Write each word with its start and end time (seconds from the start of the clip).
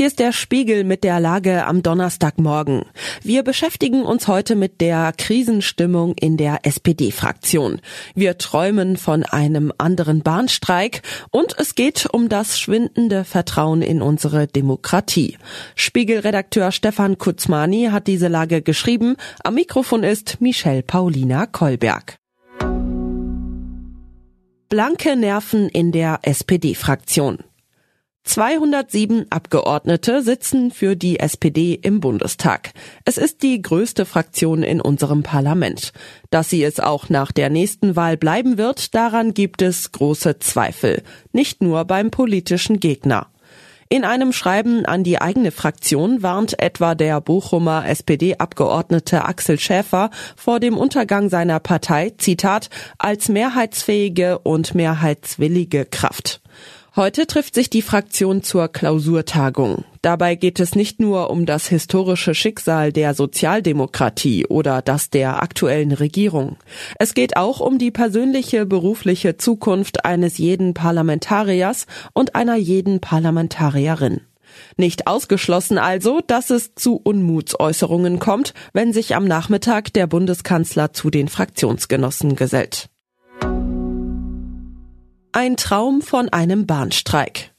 Hier 0.00 0.06
ist 0.06 0.18
der 0.18 0.32
Spiegel 0.32 0.84
mit 0.84 1.04
der 1.04 1.20
Lage 1.20 1.66
am 1.66 1.82
Donnerstagmorgen. 1.82 2.86
Wir 3.22 3.42
beschäftigen 3.42 4.00
uns 4.00 4.28
heute 4.28 4.56
mit 4.56 4.80
der 4.80 5.12
Krisenstimmung 5.14 6.14
in 6.14 6.38
der 6.38 6.60
SPD-Fraktion. 6.62 7.82
Wir 8.14 8.38
träumen 8.38 8.96
von 8.96 9.24
einem 9.24 9.74
anderen 9.76 10.22
Bahnstreik 10.22 11.02
und 11.30 11.54
es 11.58 11.74
geht 11.74 12.08
um 12.10 12.30
das 12.30 12.58
schwindende 12.58 13.24
Vertrauen 13.24 13.82
in 13.82 14.00
unsere 14.00 14.46
Demokratie. 14.46 15.36
Spiegelredakteur 15.74 16.72
Stefan 16.72 17.18
Kutzmani 17.18 17.90
hat 17.92 18.06
diese 18.06 18.28
Lage 18.28 18.62
geschrieben. 18.62 19.16
Am 19.44 19.52
Mikrofon 19.52 20.02
ist 20.02 20.40
Michelle 20.40 20.82
Paulina 20.82 21.44
Kolberg. 21.44 22.16
Blanke 24.70 25.14
Nerven 25.14 25.68
in 25.68 25.92
der 25.92 26.20
SPD-Fraktion. 26.22 27.40
207 28.30 29.26
Abgeordnete 29.30 30.22
sitzen 30.22 30.70
für 30.70 30.94
die 30.94 31.18
SPD 31.18 31.74
im 31.74 31.98
Bundestag. 31.98 32.70
Es 33.04 33.18
ist 33.18 33.42
die 33.42 33.60
größte 33.60 34.06
Fraktion 34.06 34.62
in 34.62 34.80
unserem 34.80 35.24
Parlament. 35.24 35.92
Dass 36.30 36.48
sie 36.48 36.62
es 36.62 36.78
auch 36.78 37.08
nach 37.08 37.32
der 37.32 37.50
nächsten 37.50 37.96
Wahl 37.96 38.16
bleiben 38.16 38.56
wird, 38.56 38.94
daran 38.94 39.34
gibt 39.34 39.62
es 39.62 39.90
große 39.90 40.38
Zweifel. 40.38 41.02
Nicht 41.32 41.60
nur 41.60 41.84
beim 41.86 42.12
politischen 42.12 42.78
Gegner. 42.78 43.26
In 43.88 44.04
einem 44.04 44.32
Schreiben 44.32 44.86
an 44.86 45.02
die 45.02 45.20
eigene 45.20 45.50
Fraktion 45.50 46.22
warnt 46.22 46.62
etwa 46.62 46.94
der 46.94 47.20
Bochumer 47.20 47.84
SPD-Abgeordnete 47.88 49.24
Axel 49.24 49.58
Schäfer 49.58 50.10
vor 50.36 50.60
dem 50.60 50.78
Untergang 50.78 51.30
seiner 51.30 51.58
Partei, 51.58 52.12
Zitat, 52.16 52.70
als 52.96 53.28
mehrheitsfähige 53.28 54.38
und 54.38 54.76
mehrheitswillige 54.76 55.84
Kraft. 55.84 56.39
Heute 56.96 57.28
trifft 57.28 57.54
sich 57.54 57.70
die 57.70 57.82
Fraktion 57.82 58.42
zur 58.42 58.66
Klausurtagung. 58.66 59.84
Dabei 60.02 60.34
geht 60.34 60.58
es 60.58 60.74
nicht 60.74 60.98
nur 60.98 61.30
um 61.30 61.46
das 61.46 61.68
historische 61.68 62.34
Schicksal 62.34 62.92
der 62.92 63.14
Sozialdemokratie 63.14 64.46
oder 64.46 64.82
das 64.82 65.08
der 65.08 65.40
aktuellen 65.40 65.92
Regierung. 65.92 66.56
Es 66.98 67.14
geht 67.14 67.36
auch 67.36 67.60
um 67.60 67.78
die 67.78 67.92
persönliche 67.92 68.66
berufliche 68.66 69.36
Zukunft 69.36 70.04
eines 70.04 70.38
jeden 70.38 70.74
Parlamentariers 70.74 71.86
und 72.12 72.34
einer 72.34 72.56
jeden 72.56 73.00
Parlamentarierin. 73.00 74.22
Nicht 74.76 75.06
ausgeschlossen 75.06 75.78
also, 75.78 76.20
dass 76.26 76.50
es 76.50 76.74
zu 76.74 76.96
Unmutsäußerungen 76.96 78.18
kommt, 78.18 78.52
wenn 78.72 78.92
sich 78.92 79.14
am 79.14 79.26
Nachmittag 79.26 79.92
der 79.92 80.08
Bundeskanzler 80.08 80.92
zu 80.92 81.08
den 81.08 81.28
Fraktionsgenossen 81.28 82.34
gesellt. 82.34 82.89
Ein 85.32 85.56
Traum 85.56 86.02
von 86.02 86.28
einem 86.30 86.66
Bahnstreik. 86.66 87.54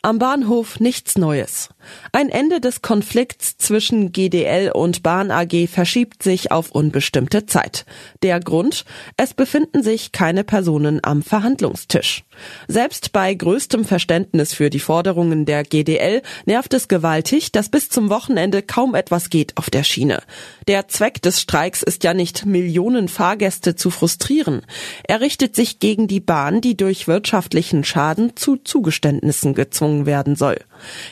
Am 0.00 0.18
Bahnhof 0.18 0.80
nichts 0.80 1.18
Neues. 1.18 1.68
Ein 2.12 2.28
Ende 2.28 2.60
des 2.60 2.82
Konflikts 2.82 3.56
zwischen 3.56 4.12
GDL 4.12 4.72
und 4.72 5.02
Bahn 5.02 5.30
AG 5.30 5.68
verschiebt 5.68 6.22
sich 6.22 6.50
auf 6.50 6.70
unbestimmte 6.70 7.46
Zeit. 7.46 7.84
Der 8.22 8.40
Grund? 8.40 8.84
Es 9.16 9.34
befinden 9.34 9.82
sich 9.82 10.12
keine 10.12 10.44
Personen 10.44 11.00
am 11.02 11.22
Verhandlungstisch. 11.22 12.24
Selbst 12.68 13.12
bei 13.12 13.34
größtem 13.34 13.84
Verständnis 13.84 14.54
für 14.54 14.70
die 14.70 14.80
Forderungen 14.80 15.44
der 15.44 15.64
GDL 15.64 16.22
nervt 16.46 16.74
es 16.74 16.88
gewaltig, 16.88 17.52
dass 17.52 17.68
bis 17.68 17.88
zum 17.88 18.10
Wochenende 18.10 18.62
kaum 18.62 18.94
etwas 18.94 19.30
geht 19.30 19.56
auf 19.56 19.70
der 19.70 19.84
Schiene. 19.84 20.22
Der 20.68 20.88
Zweck 20.88 21.20
des 21.22 21.40
Streiks 21.40 21.82
ist 21.82 22.04
ja 22.04 22.14
nicht, 22.14 22.46
Millionen 22.46 23.08
Fahrgäste 23.08 23.74
zu 23.74 23.90
frustrieren. 23.90 24.62
Er 25.04 25.20
richtet 25.20 25.56
sich 25.56 25.78
gegen 25.78 26.08
die 26.08 26.20
Bahn, 26.20 26.60
die 26.60 26.76
durch 26.76 27.08
wirtschaftlichen 27.08 27.84
Schaden 27.84 28.36
zu 28.36 28.56
Zugeständnissen 28.56 29.54
gezwungen 29.54 30.06
werden 30.06 30.36
soll. 30.36 30.58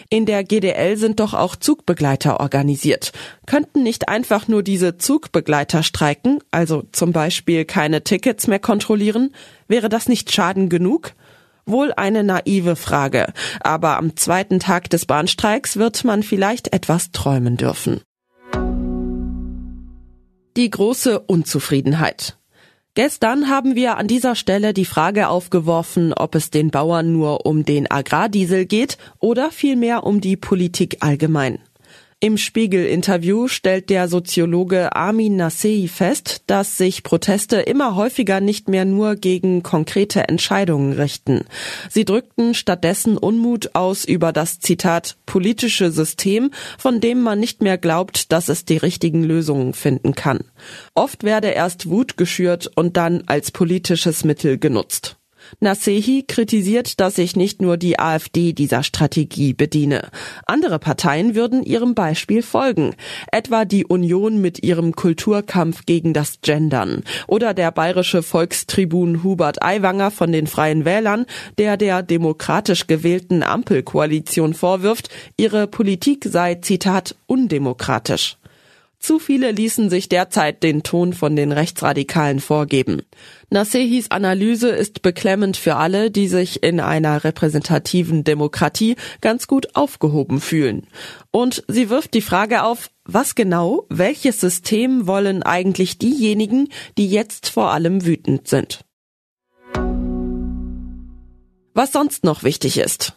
In 0.09 0.27
der 0.27 0.45
GDL 0.45 0.60
sind 0.97 1.21
doch 1.21 1.35
auch 1.35 1.57
Zugbegleiter 1.57 2.41
organisiert. 2.41 3.13
Könnten 3.47 3.83
nicht 3.83 4.09
einfach 4.09 4.49
nur 4.49 4.63
diese 4.63 4.99
Zugbegleiter 4.99 5.83
streiken, 5.83 6.41
also 6.51 6.85
zum 6.93 7.13
Beispiel 7.13 7.65
keine 7.65 8.03
Tickets 8.03 8.47
mehr 8.47 8.59
kontrollieren? 8.59 9.35
Wäre 9.69 9.89
das 9.89 10.09
nicht 10.09 10.33
Schaden 10.33 10.69
genug? 10.69 11.13
Wohl 11.67 11.93
eine 11.93 12.25
naive 12.25 12.75
Frage, 12.77 13.33
aber 13.61 13.97
am 13.97 14.17
zweiten 14.17 14.59
Tag 14.59 14.91
des 14.91 15.07
Bahnstreiks 15.07 15.77
wird 15.77 16.05
man 16.05 16.23
vielleicht 16.23 16.73
etwas 16.73 17.13
träumen 17.13 17.57
dürfen. 17.57 18.01
Die 20.57 20.69
große 20.69 21.21
Unzufriedenheit. 21.21 22.40
Gestern 22.95 23.49
haben 23.49 23.77
wir 23.77 23.99
an 23.99 24.09
dieser 24.09 24.35
Stelle 24.35 24.75
die 24.75 24.85
Frage 24.85 25.29
aufgeworfen, 25.29 26.13
ob 26.13 26.35
es 26.35 26.51
den 26.51 26.71
Bauern 26.71 27.13
nur 27.13 27.47
um 27.47 27.65
den 27.65 27.89
Agrardiesel 27.89 28.67
geht 28.67 28.99
oder 29.21 29.53
vielmehr 29.53 30.03
um 30.03 30.21
die 30.21 30.37
Politik 30.37 30.97
allgemein. 31.01 31.61
Im 32.23 32.37
Spiegel-Interview 32.37 33.49
stellt 33.49 33.89
der 33.89 34.07
Soziologe 34.07 34.95
Armin 34.95 35.37
Nassei 35.37 35.89
fest, 35.89 36.43
dass 36.47 36.77
sich 36.77 37.03
Proteste 37.03 37.57
immer 37.57 37.97
häufiger 37.97 38.43
nicht 38.43 38.69
mehr 38.69 38.85
nur 38.85 39.17
gegen 39.17 39.63
konkrete 39.63 40.29
Entscheidungen 40.29 40.93
richten. 40.93 41.47
Sie 41.89 42.05
drückten 42.05 42.53
stattdessen 42.53 43.17
Unmut 43.17 43.75
aus 43.75 44.05
über 44.05 44.35
das 44.35 44.61
Zitat 44.61 45.17
politische 45.25 45.91
System, 45.91 46.51
von 46.77 47.01
dem 47.01 47.23
man 47.23 47.41
nicht 47.41 47.63
mehr 47.63 47.79
glaubt, 47.79 48.33
dass 48.33 48.51
es 48.51 48.67
die 48.67 48.77
richtigen 48.77 49.25
Lösungen 49.25 49.73
finden 49.73 50.15
kann. 50.15 50.41
Oft 50.95 51.25
werde 51.25 51.49
erst 51.49 51.89
Wut 51.89 52.19
geschürt 52.19 52.71
und 52.75 52.99
dann 52.99 53.23
als 53.29 53.51
politisches 53.51 54.25
Mittel 54.25 54.59
genutzt. 54.59 55.17
Nasehi 55.59 56.25
kritisiert, 56.27 57.01
dass 57.01 57.17
sich 57.17 57.35
nicht 57.35 57.61
nur 57.61 57.77
die 57.77 57.99
AfD 57.99 58.53
dieser 58.53 58.83
Strategie 58.83 59.53
bediene. 59.53 60.09
Andere 60.47 60.79
Parteien 60.79 61.35
würden 61.35 61.65
ihrem 61.65 61.95
Beispiel 61.95 62.43
folgen, 62.43 62.95
etwa 63.33 63.65
die 63.65 63.85
Union 63.85 64.41
mit 64.41 64.63
ihrem 64.63 64.95
Kulturkampf 64.95 65.87
gegen 65.87 66.15
das 66.15 66.41
Gendern 66.43 67.03
oder 67.27 67.55
der 67.55 67.73
bayerische 67.73 68.23
Volkstribun 68.23 69.23
Hubert 69.23 69.63
Aiwanger 69.63 70.11
von 70.11 70.33
den 70.33 70.47
Freien 70.47 70.85
Wählern, 70.85 71.27
der 71.59 71.77
der 71.77 72.03
demokratisch 72.03 72.87
gewählten 72.87 73.43
Ampelkoalition 73.43 74.55
vorwirft, 74.55 75.09
ihre 75.37 75.67
Politik 75.67 76.27
sei, 76.29 76.57
Zitat, 76.57 77.17
undemokratisch. 77.27 78.37
Zu 79.01 79.19
viele 79.19 79.51
ließen 79.51 79.89
sich 79.89 80.11
derzeit 80.11 80.63
den 80.63 80.83
Ton 80.83 81.15
von 81.15 81.35
den 81.35 81.53
Rechtsradikalen 81.53 82.39
vorgeben. 82.39 83.01
Nasehis 83.49 84.11
Analyse 84.11 84.69
ist 84.69 85.01
beklemmend 85.01 85.57
für 85.57 85.77
alle, 85.77 86.11
die 86.11 86.29
sich 86.29 86.63
in 86.63 86.81
einer 86.81 87.25
repräsentativen 87.25 88.25
Demokratie 88.25 88.97
ganz 89.23 89.47
gut 89.47 89.75
aufgehoben 89.75 90.43
fühlen. 90.43 90.87
Und 91.31 91.65
sie 91.67 91.89
wirft 91.89 92.13
die 92.13 92.21
Frage 92.21 92.63
auf, 92.63 92.91
was 93.05 93.35
genau, 93.35 93.87
welches 93.89 94.39
System 94.39 95.07
wollen 95.07 95.43
eigentlich 95.43 95.97
diejenigen, 95.97 96.69
die 96.99 97.09
jetzt 97.09 97.49
vor 97.49 97.73
allem 97.73 98.05
wütend 98.05 98.49
sind? 98.49 98.85
Was 101.73 101.93
sonst 101.93 102.25
noch 102.25 102.43
wichtig 102.43 102.77
ist. 102.77 103.15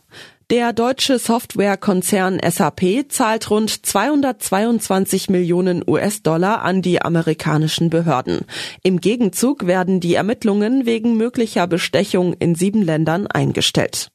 Der 0.50 0.74
deutsche 0.74 1.20
Softwarekonzern 1.20 2.40
SAP 2.44 3.06
zahlt 3.08 3.50
rund 3.50 3.86
222 3.86 5.30
Millionen 5.30 5.84
US-Dollar 5.88 6.62
an 6.62 6.82
die 6.82 7.02
amerikanischen 7.02 7.90
Behörden. 7.90 8.42
Im 8.84 9.00
Gegenzug 9.00 9.66
werden 9.68 10.00
die 10.00 10.16
Ermittlungen 10.16 10.86
wegen 10.86 11.16
möglicher 11.16 11.66
Bestechung 11.68 12.34
in 12.34 12.56
sieben 12.56 12.82
Ländern 12.82 13.26
eingestellt. 13.28 14.13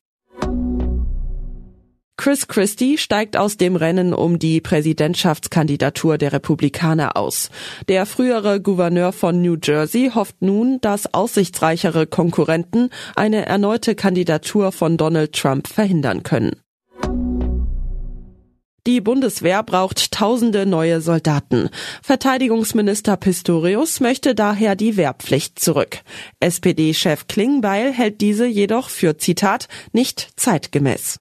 Chris 2.18 2.48
Christie 2.48 2.98
steigt 2.98 3.36
aus 3.36 3.58
dem 3.58 3.76
Rennen 3.76 4.12
um 4.12 4.40
die 4.40 4.60
Präsidentschaftskandidatur 4.60 6.18
der 6.18 6.32
Republikaner 6.32 7.16
aus. 7.16 7.48
Der 7.86 8.06
frühere 8.06 8.60
Gouverneur 8.60 9.12
von 9.12 9.40
New 9.40 9.56
Jersey 9.62 10.10
hofft 10.12 10.42
nun, 10.42 10.80
dass 10.80 11.14
aussichtsreichere 11.14 12.08
Konkurrenten 12.08 12.90
eine 13.14 13.46
erneute 13.46 13.94
Kandidatur 13.94 14.72
von 14.72 14.96
Donald 14.96 15.32
Trump 15.32 15.68
verhindern 15.68 16.24
können. 16.24 16.56
Die 18.88 19.00
Bundeswehr 19.00 19.62
braucht 19.62 20.10
tausende 20.10 20.66
neue 20.66 21.00
Soldaten. 21.00 21.68
Verteidigungsminister 22.03 23.16
Pistorius 23.16 24.00
möchte 24.00 24.34
daher 24.34 24.74
die 24.74 24.97
Wehrpflicht 24.97 25.60
zurück. 25.60 26.00
SPD-Chef 26.41 27.28
Klingbeil 27.28 27.92
hält 27.92 28.21
diese 28.21 28.47
jedoch 28.47 28.88
für 28.88 29.18
Zitat 29.18 29.68
nicht 29.92 30.30
zeitgemäß. 30.34 31.21